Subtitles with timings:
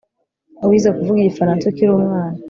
[0.69, 2.37] Wize kuvuga igifaransa ukiri umwana